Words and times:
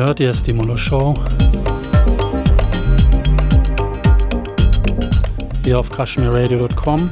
Ihr 0.00 0.06
hört 0.06 0.18
jetzt 0.18 0.46
die 0.46 0.54
Mono 0.54 0.78
Show. 0.78 1.14
Hier 5.62 5.78
auf 5.78 5.90
kashmirradio.com. 5.90 7.10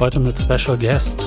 Heute 0.00 0.18
mit 0.18 0.36
Special 0.40 0.76
Guest. 0.76 1.24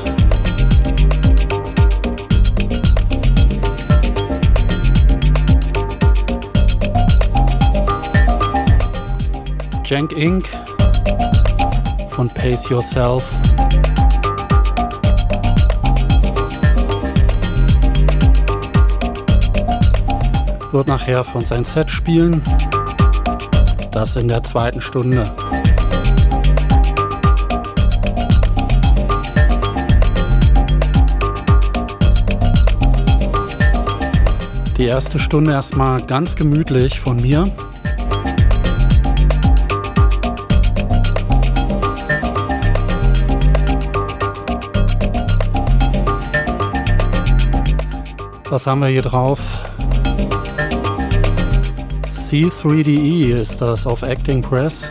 Jank 9.86 10.12
Inc. 10.17 10.64
von 12.15 12.29
Pace 12.29 12.69
Yourself. 12.69 13.29
Wird 20.72 20.88
nachher 20.88 21.25
von 21.25 21.43
sein 21.43 21.65
Set 21.65 21.91
spielen. 21.91 22.41
Das 23.91 24.15
in 24.15 24.29
der 24.29 24.41
zweiten 24.43 24.79
Stunde. 24.79 25.29
Die 34.77 34.86
erste 34.86 35.19
Stunde 35.19 35.51
erstmal 35.51 36.01
ganz 36.01 36.38
gemütlich 36.38 37.01
von 37.01 37.17
mir. 37.17 37.43
Was 48.55 48.67
haben 48.67 48.79
wir 48.79 48.88
hier 48.88 49.01
drauf? 49.01 49.41
C3DE 52.29 53.33
ist 53.33 53.59
das 53.59 53.85
auf 53.85 54.01
Acting 54.01 54.41
Press. 54.41 54.83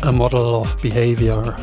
A 0.00 0.10
model 0.10 0.40
of 0.40 0.74
behavior. 0.78 1.54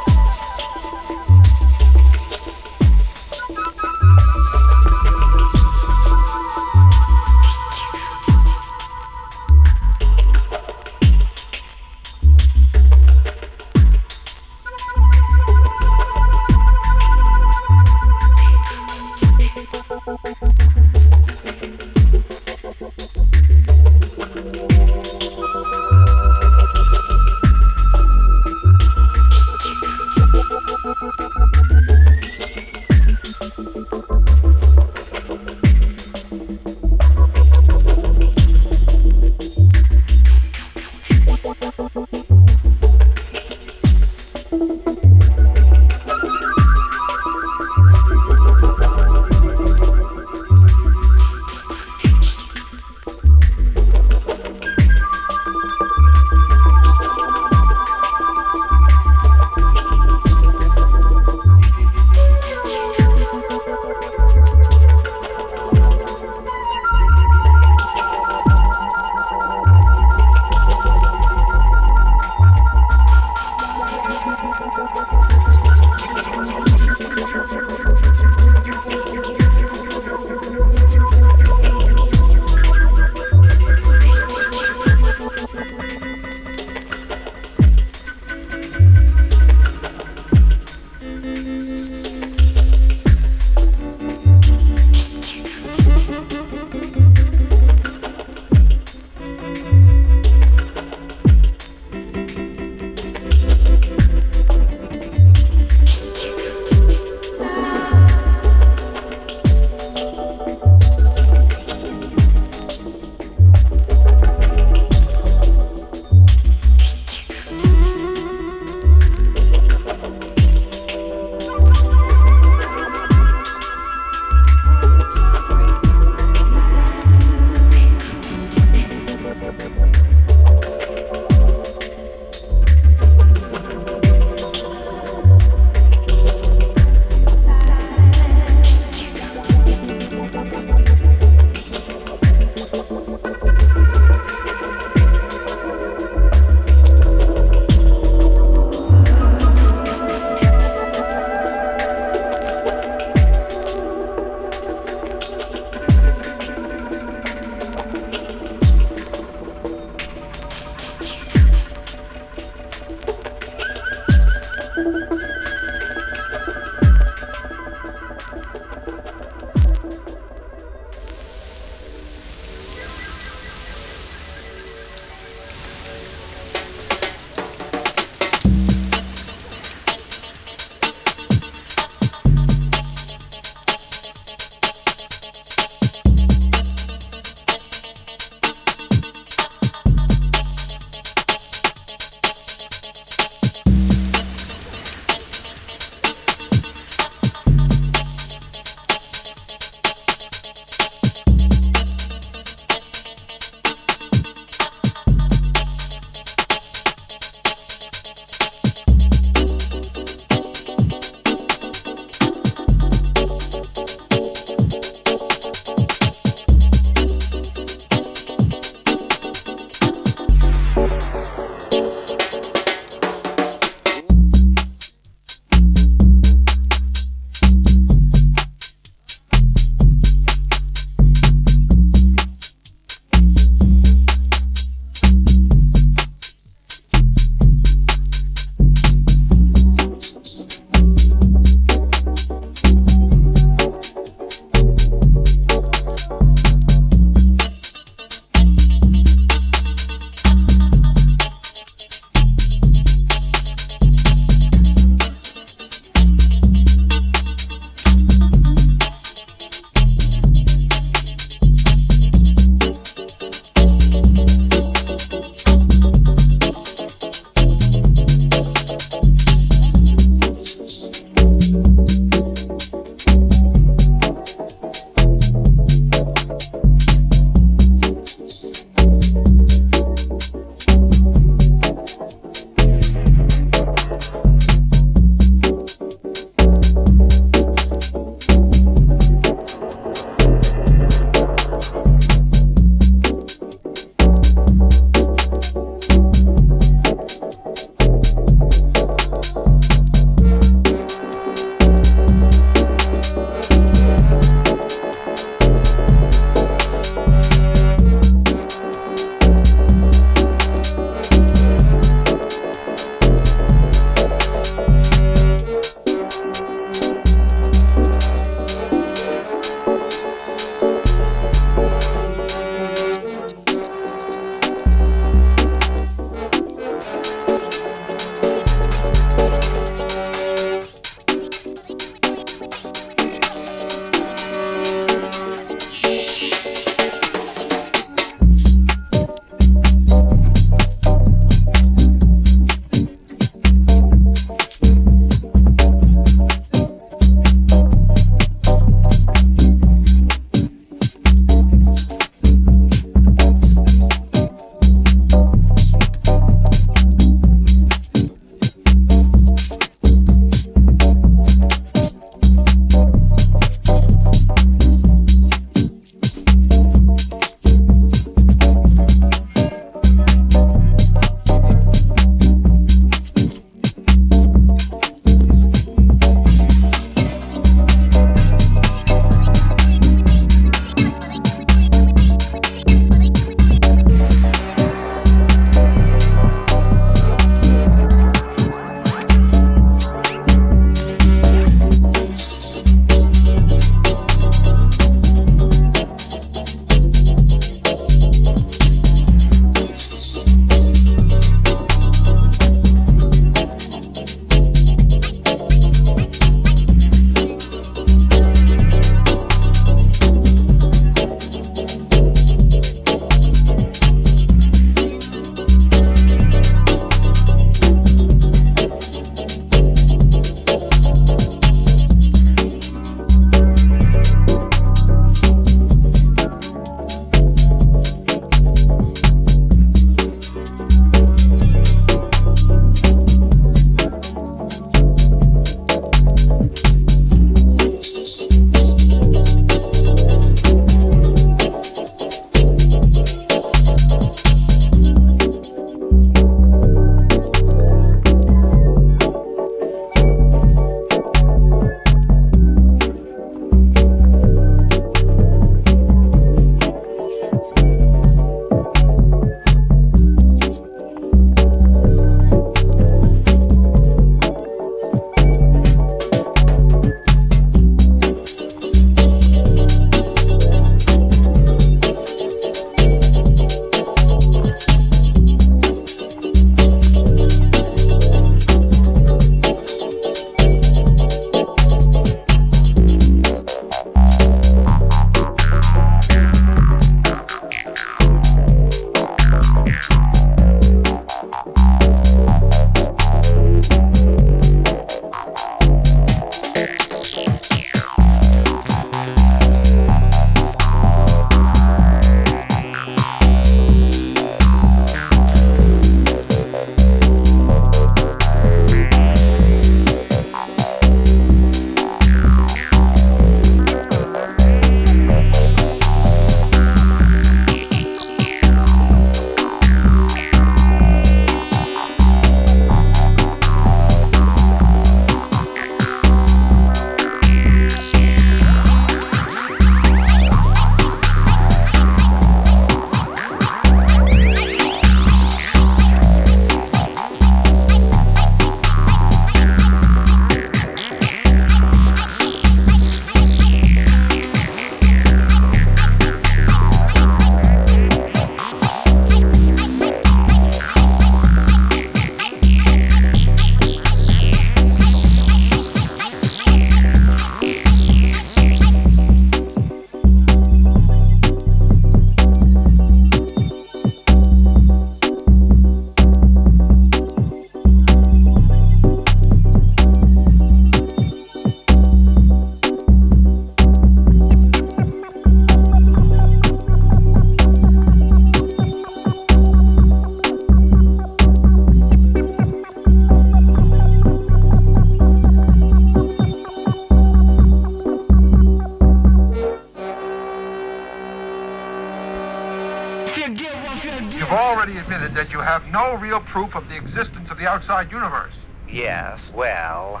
real 596.06 596.20
proof 596.20 596.54
of 596.54 596.68
the 596.68 596.76
existence 596.76 597.28
of 597.32 597.36
the 597.36 597.48
outside 597.48 597.90
universe. 597.90 598.34
Yes, 598.70 599.18
well. 599.34 600.00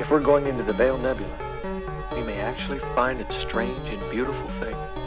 If 0.00 0.10
we're 0.10 0.18
going 0.18 0.48
into 0.48 0.64
the 0.64 0.72
Veil 0.72 0.98
Nebula, 0.98 2.08
we 2.12 2.24
may 2.24 2.40
actually 2.40 2.80
find 2.96 3.20
its 3.20 3.36
strange 3.36 3.86
and 3.86 4.10
beautiful 4.10 4.50
thing. 4.58 5.01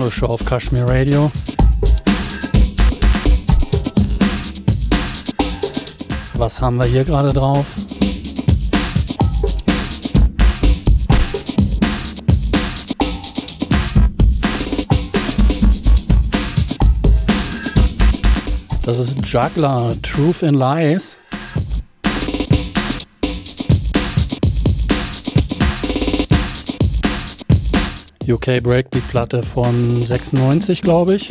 Stimulus 0.00 0.14
Show 0.14 0.26
auf 0.28 0.44
Kashmir 0.46 0.84
Radio. 0.84 1.30
Was 6.34 6.58
haben 6.58 6.78
wir 6.78 6.86
hier 6.86 7.04
gerade 7.04 7.34
drauf? 7.34 7.66
Das 18.86 18.98
ist 18.98 19.26
Juggler, 19.26 19.94
Truth 20.00 20.42
in 20.42 20.54
Lies. 20.54 21.19
UK 28.30 28.62
Breakbeat-Platte 28.62 29.42
von 29.42 30.04
96, 30.04 30.82
glaube 30.82 31.14
ich. 31.16 31.30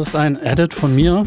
Das 0.00 0.08
ist 0.08 0.16
ein 0.16 0.40
Edit 0.42 0.72
von 0.72 0.96
mir. 0.96 1.26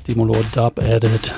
Stimulo 0.00 0.42
Dub 0.52 0.80
Edit. 0.80 1.32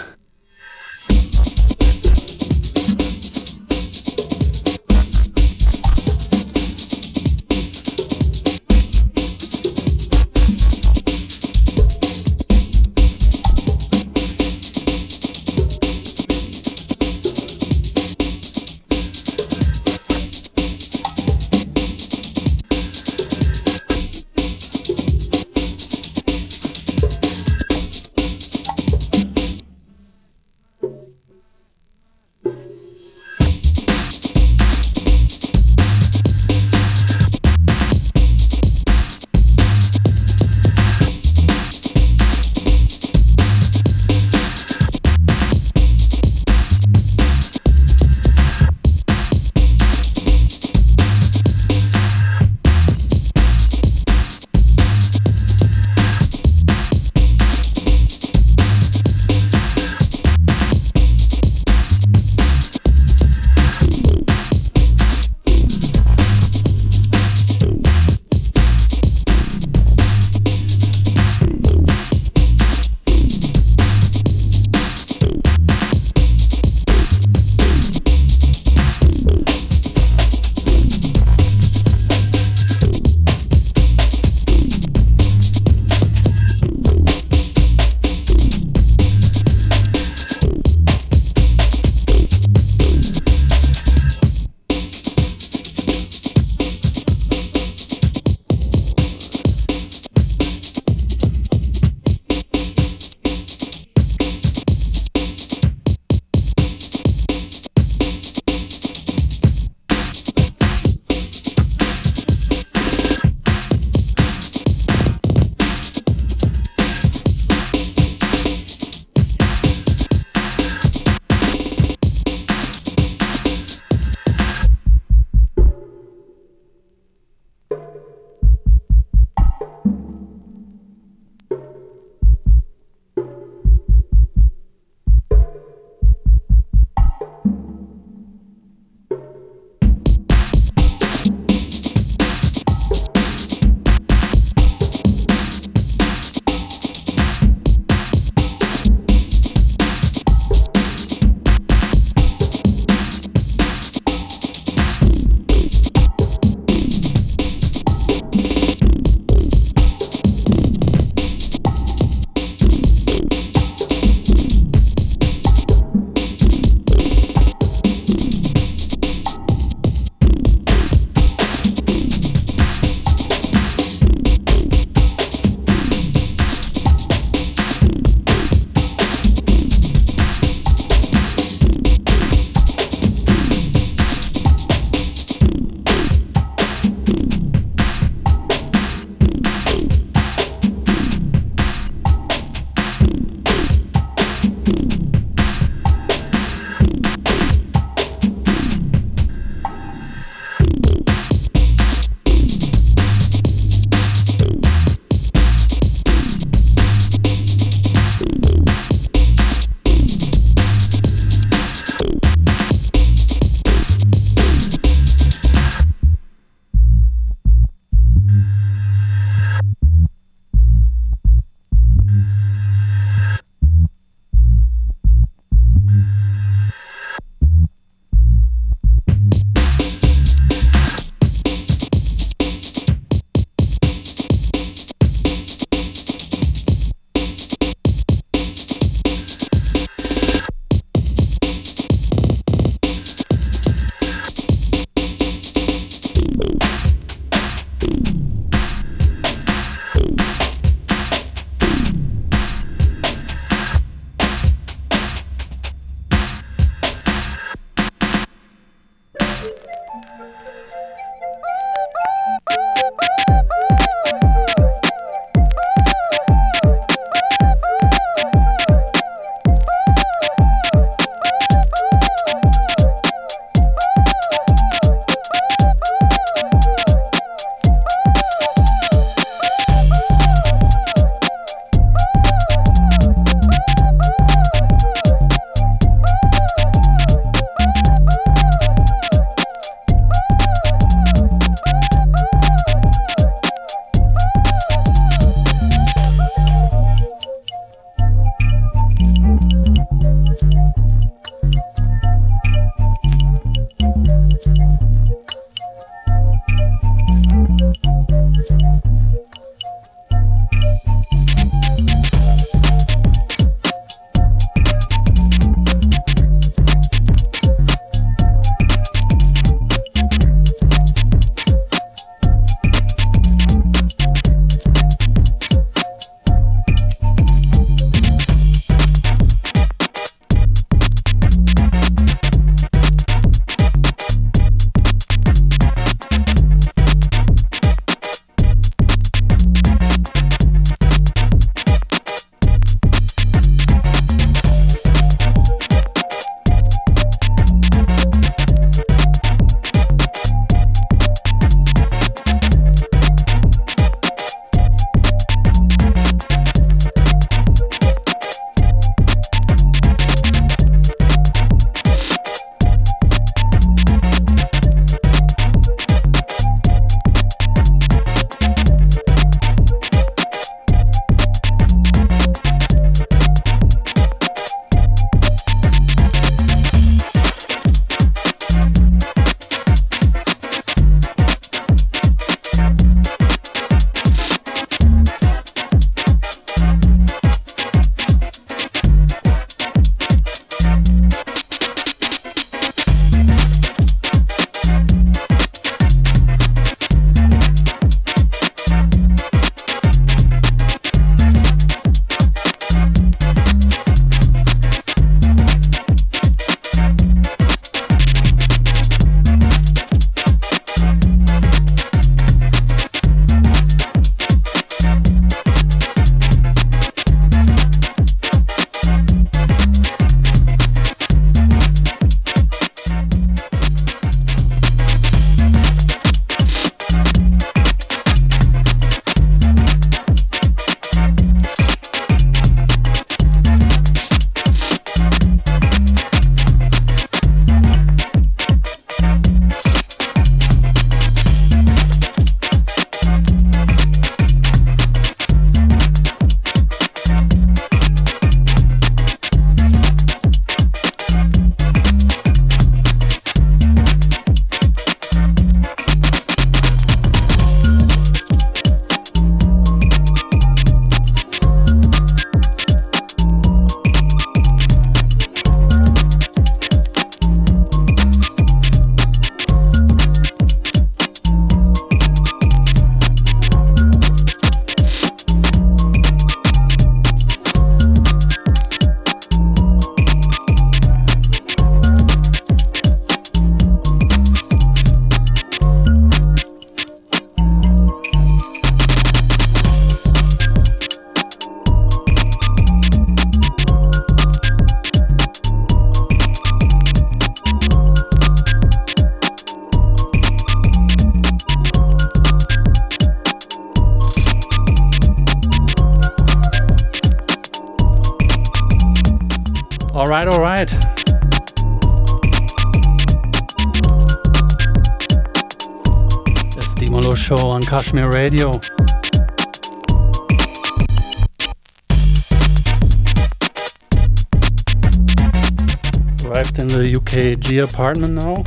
UKG 527.63 527.69
apartment 527.69 528.15
now. 528.15 528.43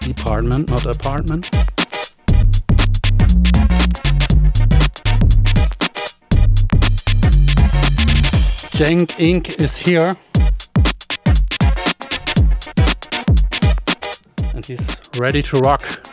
Department, 0.00 0.68
not 0.70 0.86
apartment. 0.86 1.50
Jank 8.72 9.08
Inc. 9.18 9.60
is 9.60 9.76
here. 9.76 10.16
And 14.54 14.64
he's 14.64 14.80
ready 15.18 15.42
to 15.42 15.58
rock. 15.58 16.11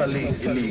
ತಲ್ಲಿ 0.00 0.22
ಇಲ್ಲಿ 0.46 0.64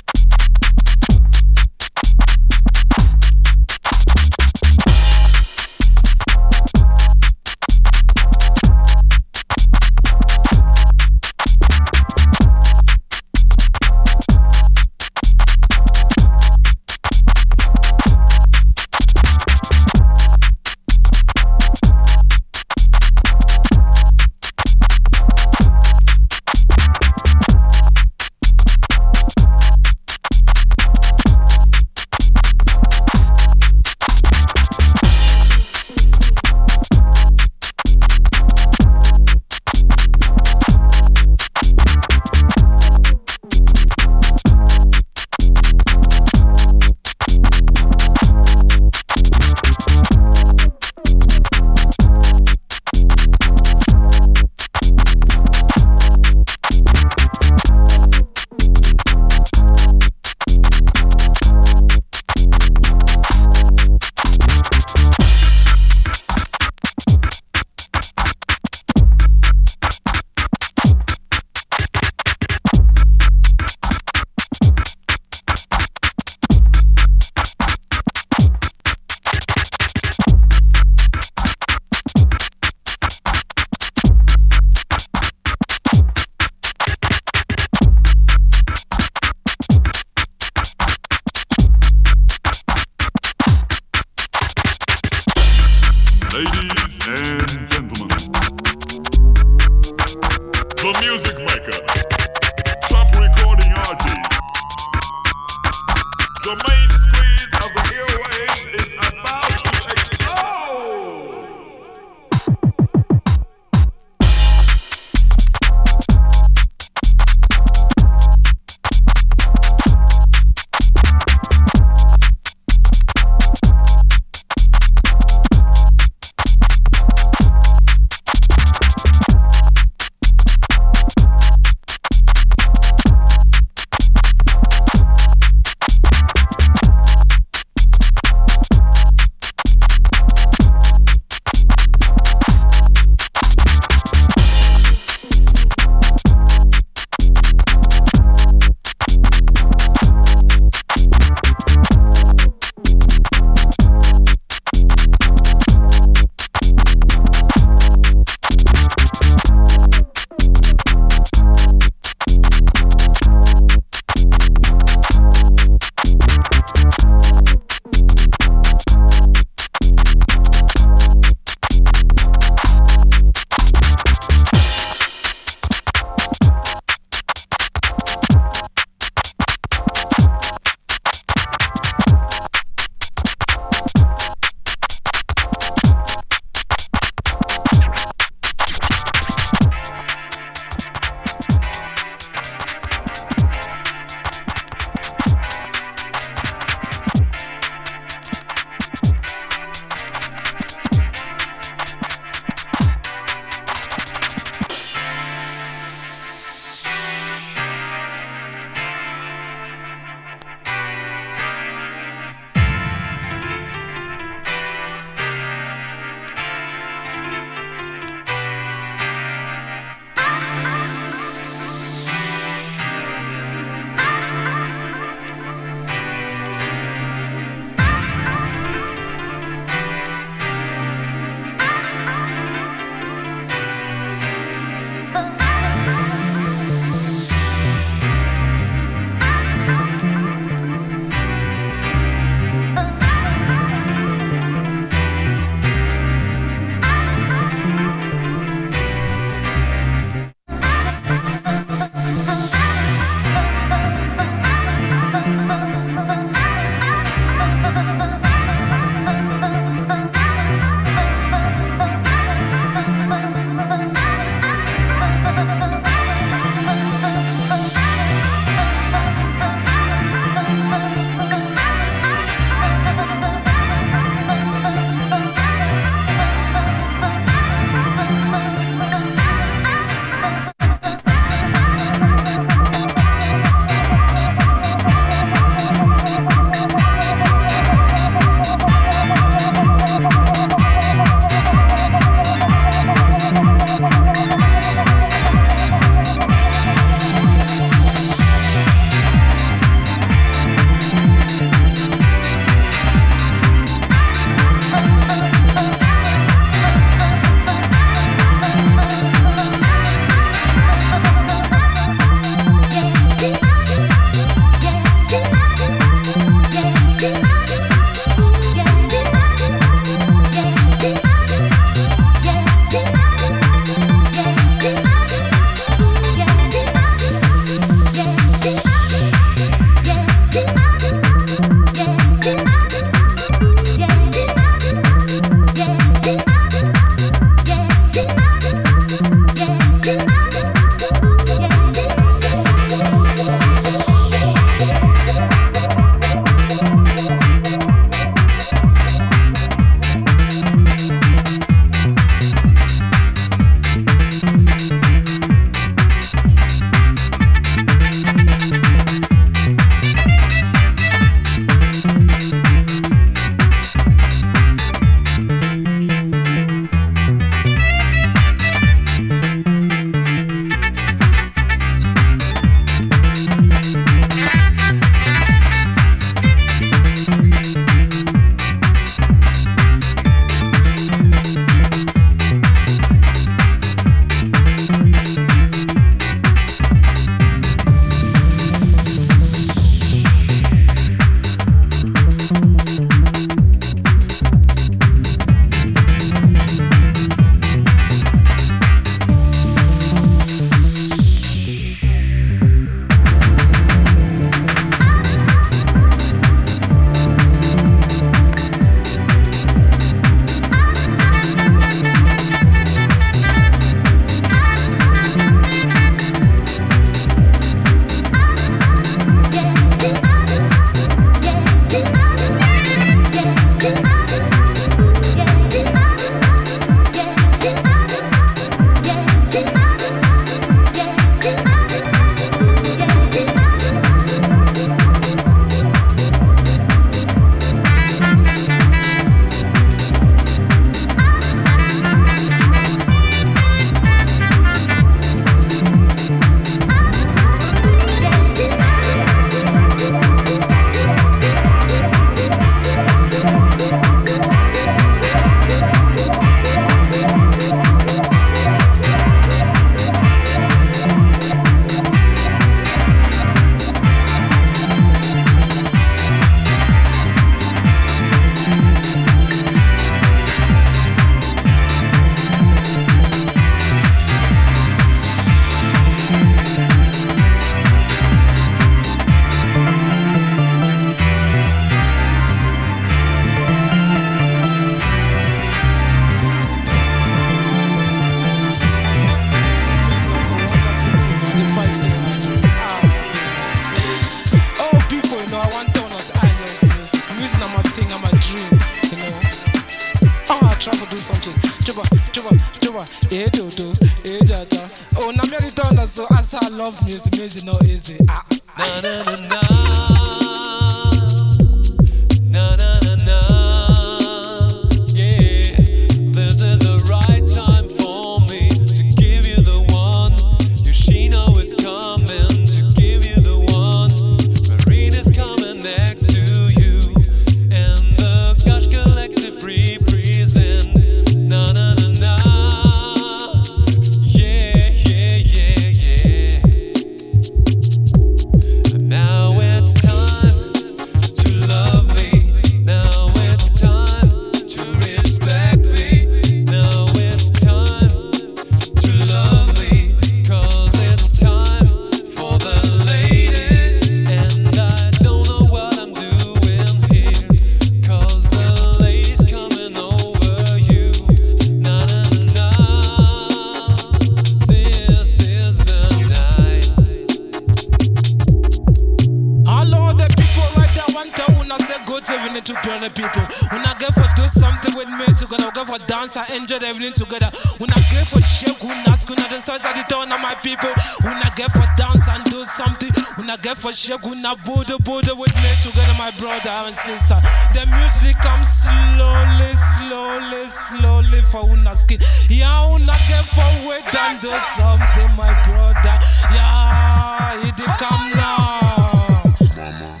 you're 583.88 583.98
gonna 583.98 584.34
Buddha 584.44 584.78
Buddha 584.78 585.14
with 585.14 585.34
me 585.34 585.52
together, 585.62 585.94
my 585.98 586.10
brother 586.18 586.50
and 586.50 586.74
sister. 586.74 587.18
The 587.54 587.66
music 587.66 588.16
comes 588.18 588.48
slowly, 588.48 589.54
slowly, 589.54 590.48
slowly 590.48 591.22
for 591.22 591.44
una 591.50 591.76
skin. 591.76 592.00
Yeah, 592.28 592.66
una 592.68 592.94
get 593.08 593.24
forward 593.26 593.82
and 593.86 594.20
do 594.20 594.30
something, 594.56 595.10
my 595.16 595.32
brother. 595.44 595.98
Yeah, 596.32 597.46
it 597.46 597.56
come 597.78 598.10
now. 598.16 599.34
Mama. 599.54 600.00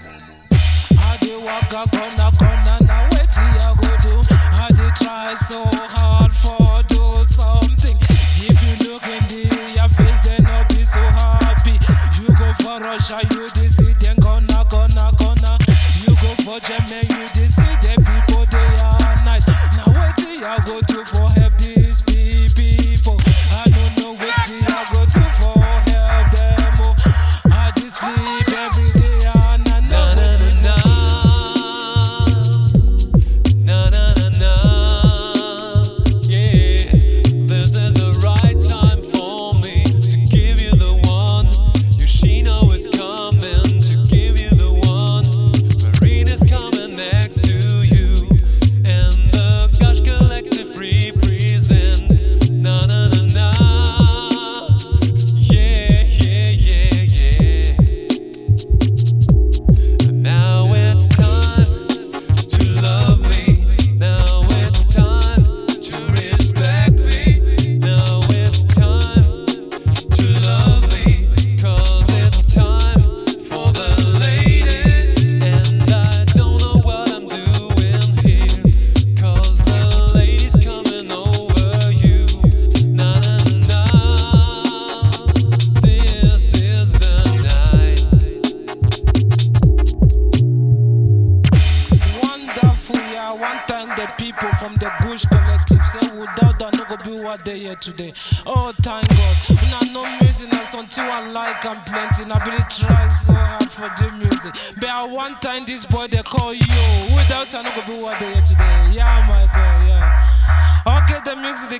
I 0.98 1.16
do 1.20 1.40
walk 1.40 1.72
a 1.72 2.36
corner. 2.36 2.65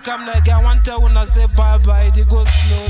come 0.06 0.24
like 0.24 0.48
I 0.48 0.62
want 0.62 0.84
to 0.84 1.00
when 1.00 1.16
I 1.16 1.24
say 1.24 1.46
bye 1.46 1.78
bye, 1.78 2.12
it 2.14 2.28
goes 2.28 2.48
slow. 2.48 2.85